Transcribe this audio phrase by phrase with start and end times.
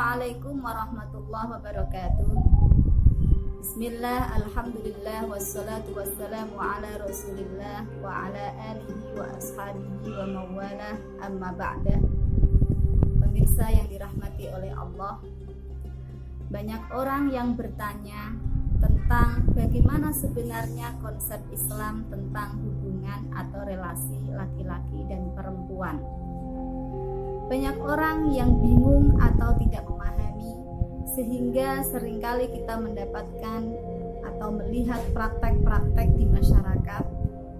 [0.00, 2.32] Assalamualaikum warahmatullahi wabarakatuh.
[3.60, 12.00] Bismillah, Alhamdulillah, wassalatu wassalamu ala rasulillah wa ala alihi wa ashabihi wa mawalah amma ba'da.
[13.20, 15.20] Pemirsa yang dirahmati oleh Allah
[16.48, 18.40] Banyak orang yang bertanya
[18.80, 26.00] tentang bagaimana sebenarnya konsep Islam tentang hubungan atau relasi laki-laki dan perempuan.
[27.50, 30.54] Banyak orang yang bingung atau tidak memahami,
[31.18, 33.60] sehingga sering kali kita mendapatkan
[34.22, 37.04] atau melihat praktek-praktek di masyarakat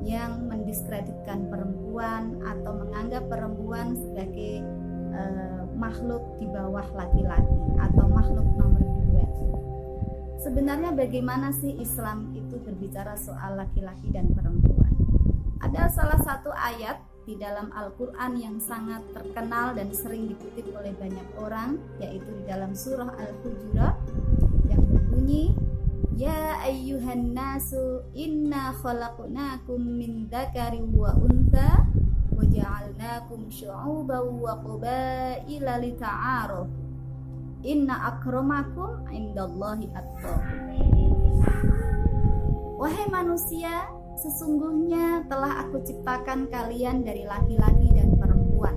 [0.00, 4.64] yang mendiskreditkan perempuan atau menganggap perempuan sebagai
[5.12, 9.04] uh, makhluk di bawah laki-laki atau makhluk nomor dua
[10.44, 14.92] sebenarnya bagaimana sih Islam itu berbicara soal laki-laki dan perempuan?
[15.64, 21.28] Ada salah satu ayat di dalam Al-Quran yang sangat terkenal dan sering dikutip oleh banyak
[21.40, 23.96] orang yaitu di dalam surah Al-Hujurat
[24.68, 25.56] yang berbunyi
[26.14, 31.90] Ya ayyuhan nasu inna khalaqnakum min dzakari wa untha
[32.30, 36.84] wa ja'alnakum syu'uban wa qabaila lita'arafu
[37.64, 40.68] Inna akromakum indallahi atqakum.
[42.76, 48.76] Wahai manusia, sesungguhnya telah aku ciptakan kalian dari laki-laki dan perempuan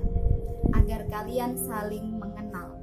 [0.74, 2.74] agar kalian saling mengenal.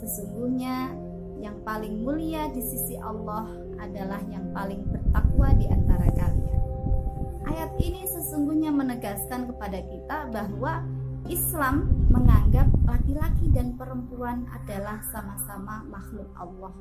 [0.00, 0.96] Sesungguhnya
[1.42, 3.50] yang paling mulia di sisi Allah
[3.82, 6.60] adalah yang paling bertakwa di antara kalian.
[7.50, 10.86] Ayat ini sesungguhnya menegaskan kepada kita bahwa
[11.30, 16.74] Islam menganggap laki-laki dan perempuan adalah sama-sama makhluk Allah.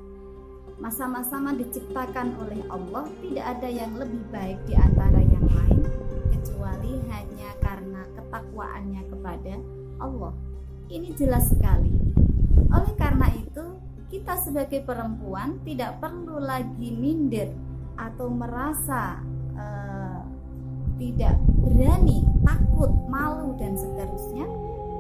[1.01, 5.81] Sama-sama diciptakan oleh Allah, tidak ada yang lebih baik di antara yang lain
[6.29, 9.55] kecuali hanya karena ketakwaannya kepada
[9.97, 10.35] Allah.
[10.91, 11.95] Ini jelas sekali.
[12.69, 13.65] Oleh karena itu,
[14.13, 17.49] kita sebagai perempuan tidak perlu lagi minder
[17.97, 19.25] atau merasa
[19.57, 20.21] uh,
[21.01, 21.33] tidak
[21.65, 24.45] berani, takut, malu dan seterusnya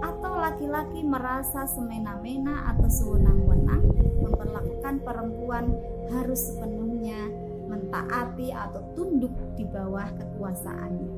[0.01, 5.75] atau laki-laki merasa semena-mena atau sewenang-wenang memperlakukan perempuan
[6.07, 7.27] harus sepenuhnya
[7.67, 11.11] mentaati atau tunduk di bawah kekuasaannya.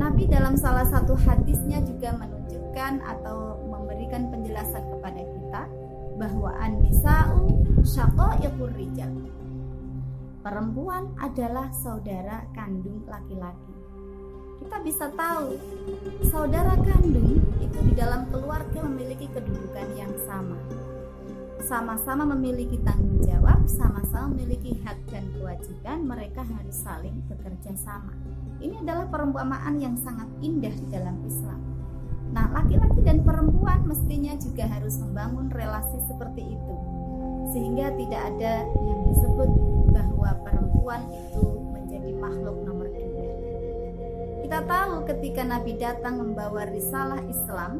[0.00, 5.62] Nabi dalam salah satu hadisnya juga menunjukkan atau memberikan penjelasan kepada kita
[6.16, 7.48] bahwa an-nisa'u
[7.84, 9.12] syaqa'iqur rijal.
[10.40, 13.80] Perempuan adalah saudara kandung laki-laki
[14.60, 15.56] kita bisa tahu
[16.28, 18.28] saudara kandung itu di dalam
[21.70, 28.10] Sama-sama memiliki tanggung jawab, sama-sama memiliki hak dan kewajiban, mereka harus saling bekerja sama.
[28.58, 31.62] Ini adalah perumpamaan yang sangat indah di dalam Islam.
[32.34, 36.74] Nah, laki-laki dan perempuan mestinya juga harus membangun relasi seperti itu.
[37.54, 39.50] Sehingga tidak ada yang disebut
[39.94, 42.90] bahwa perempuan itu menjadi makhluk nomor
[44.42, 47.78] kita tahu ketika Nabi datang membawa risalah Islam,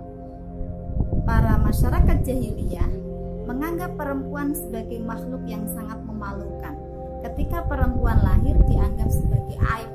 [1.27, 3.10] para masyarakat jahiliyah
[3.51, 6.79] menganggap perempuan sebagai makhluk yang sangat memalukan.
[7.27, 9.91] Ketika perempuan lahir dianggap sebagai aib,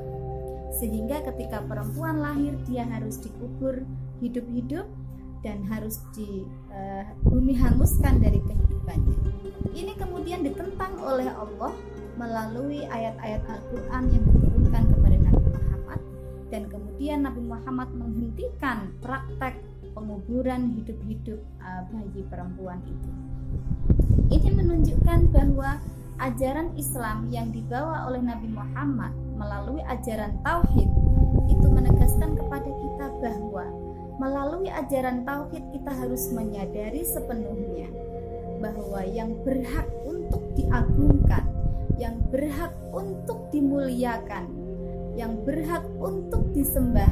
[0.76, 3.80] sehingga ketika perempuan lahir dia harus dikubur
[4.20, 4.84] hidup-hidup
[5.40, 9.16] dan harus di uh, bumi hanguskan dari kehidupannya.
[9.72, 11.72] Ini kemudian ditentang oleh Allah
[12.20, 15.36] melalui ayat-ayat Al-Quran yang diturunkan kepada Nabi
[16.50, 19.58] dan kemudian Nabi Muhammad menghentikan praktek
[19.92, 23.10] penguburan hidup-hidup uh, bayi perempuan itu.
[24.32, 25.78] Ini menunjukkan bahwa
[26.18, 30.88] ajaran Islam yang dibawa oleh Nabi Muhammad melalui ajaran tauhid
[31.46, 33.64] itu menegaskan kepada kita bahwa
[34.16, 37.92] melalui ajaran tauhid kita harus menyadari sepenuhnya
[38.56, 41.44] bahwa yang berhak untuk diagungkan,
[42.00, 44.66] yang berhak untuk dimuliakan
[45.16, 47.08] yang berhak untuk disembah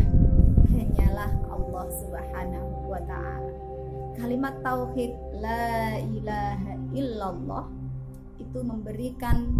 [0.69, 3.64] hanyalah Allah Subhanahu wa taala.
[4.15, 5.13] Kalimat tauhid
[5.43, 7.67] la ilaha illallah
[8.39, 9.51] itu memberikan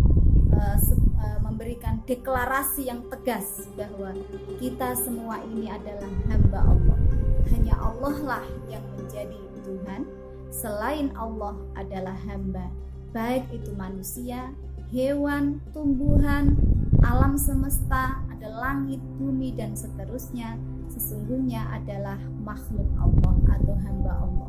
[0.55, 0.79] uh,
[1.19, 4.15] uh, memberikan deklarasi yang tegas bahwa
[4.59, 6.99] kita semua ini adalah hamba Allah.
[7.51, 10.07] Hanya Allah lah yang menjadi Tuhan,
[10.55, 12.71] selain Allah adalah hamba,
[13.11, 14.55] baik itu manusia,
[14.95, 16.57] hewan, tumbuhan,
[17.05, 20.57] alam semesta, ada langit, bumi, dan seterusnya,
[20.89, 24.44] sesungguhnya adalah makhluk Allah atau hamba Allah.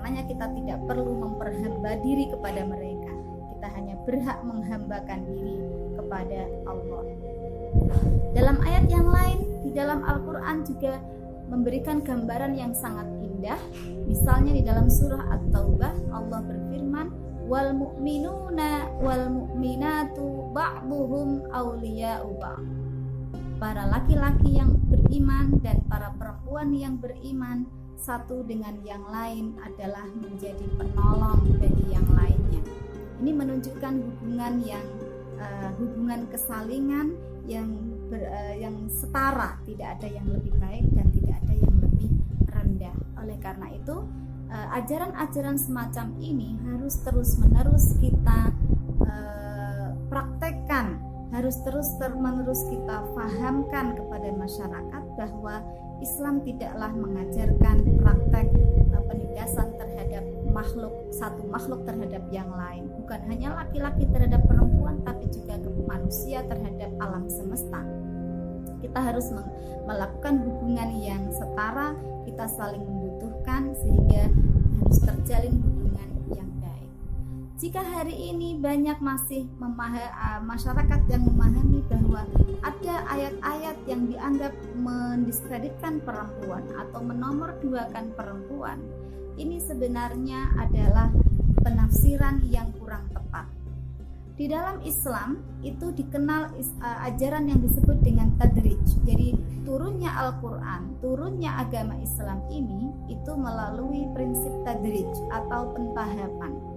[0.00, 3.12] Karenanya kita tidak perlu memperhamba diri kepada mereka.
[3.52, 5.60] Kita hanya berhak menghambakan diri
[5.92, 7.04] kepada Allah.
[8.32, 11.04] Dalam ayat yang lain di dalam Al-Quran juga
[11.52, 13.60] memberikan gambaran yang sangat indah.
[14.08, 17.06] Misalnya di dalam surah At-Taubah Allah berfirman,
[17.44, 22.64] "Wal mu'minuna wal mu'minatu ba'dhum awliya'u ba'd."
[23.60, 27.68] Para laki-laki yang beriman dan para perempuan yang beriman
[28.00, 32.64] satu dengan yang lain adalah menjadi penolong bagi yang lainnya.
[33.20, 34.86] Ini menunjukkan hubungan yang
[35.36, 37.12] uh, hubungan kesalingan
[37.44, 37.68] yang
[38.08, 42.10] ber, uh, yang setara, tidak ada yang lebih baik dan tidak ada yang lebih
[42.48, 42.96] rendah.
[43.20, 43.96] Oleh karena itu,
[44.48, 48.48] uh, ajaran-ajaran semacam ini harus terus-menerus kita
[49.04, 50.96] uh, praktekkan,
[51.36, 55.60] harus terus-menerus kita fahamkan kepada masyarakat bahwa
[56.00, 58.46] Islam tidaklah mengajarkan praktek
[58.96, 62.88] uh, penindasan terhadap makhluk satu makhluk terhadap yang lain.
[63.00, 65.60] Bukan hanya laki-laki terhadap perempuan tapi juga
[66.10, 67.86] manusia terhadap alam semesta.
[68.82, 69.30] Kita harus
[69.86, 71.94] melakukan hubungan yang setara
[72.26, 74.26] kita saling membutuhkan sehingga
[74.80, 75.59] harus terjalin
[77.60, 79.44] jika hari ini banyak masih
[80.48, 82.24] masyarakat yang memahami bahwa
[82.64, 88.80] ada ayat-ayat yang dianggap mendiskreditkan perempuan atau menomorduakan perempuan,
[89.36, 91.12] ini sebenarnya adalah
[91.60, 93.44] penafsiran yang kurang tepat.
[94.40, 98.80] Di dalam Islam itu dikenal ajaran yang disebut dengan tadrij.
[99.04, 99.36] Jadi
[99.68, 106.69] turunnya Al-Qur'an, turunnya agama Islam ini itu melalui prinsip tadrij atau pentahapan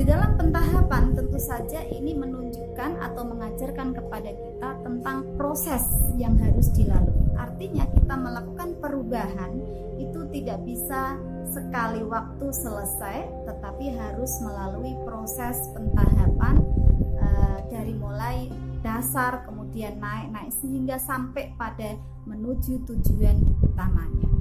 [0.00, 5.84] di dalam pentahapan tentu saja ini menunjukkan atau mengajarkan kepada kita tentang proses
[6.16, 7.28] yang harus dilalui.
[7.36, 9.60] Artinya kita melakukan perubahan
[10.00, 11.20] itu tidak bisa
[11.52, 16.56] sekali waktu selesai, tetapi harus melalui proses pentahapan
[17.20, 17.28] e,
[17.68, 18.48] dari mulai
[18.80, 21.92] dasar kemudian naik-naik sehingga sampai pada
[22.24, 24.39] menuju tujuan utamanya.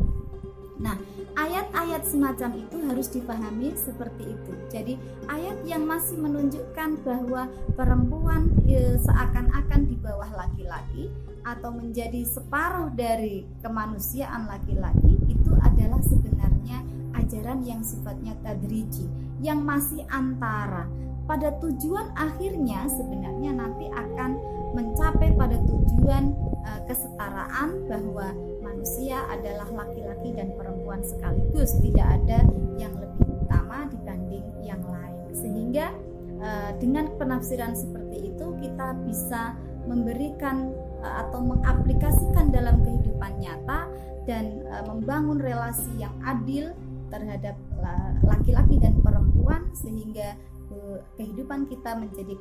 [0.80, 0.96] Nah,
[1.36, 4.52] ayat-ayat semacam itu harus dipahami seperti itu.
[4.72, 4.94] Jadi,
[5.28, 11.12] ayat yang masih menunjukkan bahwa perempuan e, seakan-akan di bawah laki-laki
[11.44, 16.80] atau menjadi separuh dari kemanusiaan laki-laki itu adalah sebenarnya
[17.20, 19.12] ajaran yang sifatnya tadriji,
[19.44, 20.88] yang masih antara
[21.28, 24.34] pada tujuan akhirnya sebenarnya nanti akan
[24.74, 26.32] mencapai pada tujuan
[26.64, 28.32] e, kesetaraan bahwa
[28.80, 32.48] manusia adalah laki-laki dan perempuan sekaligus, tidak ada
[32.80, 35.20] yang lebih utama dibanding yang lain.
[35.36, 35.92] Sehingga
[36.40, 40.72] uh, dengan penafsiran seperti itu kita bisa memberikan
[41.04, 43.92] uh, atau mengaplikasikan dalam kehidupan nyata
[44.24, 46.72] dan uh, membangun relasi yang adil
[47.12, 47.60] terhadap
[48.24, 50.40] laki-laki dan perempuan sehingga
[51.18, 52.34] kehidupan kita menjadi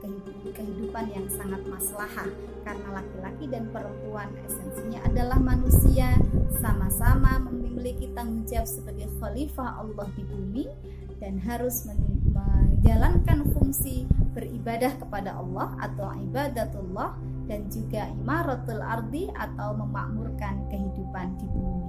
[0.52, 2.28] kehidupan yang sangat maslahah
[2.62, 6.12] karena laki-laki dan perempuan esensinya adalah manusia
[6.60, 10.66] sama-sama memiliki tanggung jawab sebagai khalifah Allah di bumi
[11.19, 20.69] dan harus menjalankan fungsi beribadah kepada Allah atau ibadatullah dan juga imaratul ardi atau memakmurkan
[20.69, 21.81] kehidupan di bumi.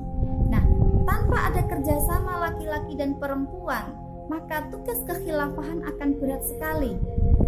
[0.49, 0.63] Nah,
[1.05, 3.91] tanpa ada kerjasama laki-laki dan perempuan,
[4.29, 6.93] maka tugas kekhilafahan akan berat sekali.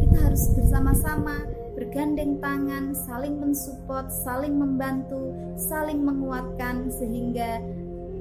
[0.02, 1.46] Kita harus bersama-sama
[1.78, 7.62] bergandeng tangan, saling mensupport, saling membantu, saling menguatkan sehingga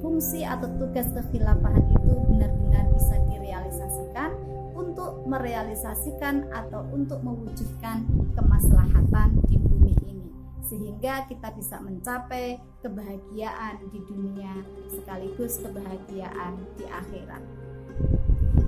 [0.04, 4.30] fungsi atau tugas kekhilafahan itu benar-benar bisa direalisasikan
[4.76, 10.28] untuk merealisasikan atau untuk mewujudkan kemaslahatan di bumi ini
[10.64, 17.59] sehingga kita bisa mencapai kebahagiaan di dunia sekaligus kebahagiaan di akhirat.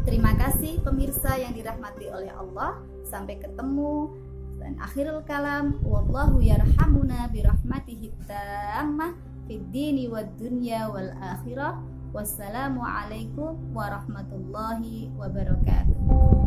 [0.03, 2.83] Terima kasih pemirsa yang dirahmati oleh Allah.
[3.07, 4.11] Sampai ketemu
[4.59, 9.15] dan akhirul kalam wallahu yarhamuna birahmatihi tammah
[9.47, 11.79] fid dini wad dunya wal akhirah.
[12.13, 16.42] Wassalamualaikum warahmatullahi wabarakatuh.